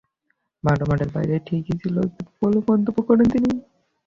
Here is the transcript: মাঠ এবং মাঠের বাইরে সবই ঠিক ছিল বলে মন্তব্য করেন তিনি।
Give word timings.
মাঠ 0.63 0.77
এবং 0.77 0.89
মাঠের 0.89 1.09
বাইরে 1.15 1.35
সবই 1.37 1.45
ঠিক 1.47 1.77
ছিল 1.81 1.95
বলে 2.39 2.57
মন্তব্য 2.69 2.97
করেন 3.07 3.27
তিনি। 3.33 3.49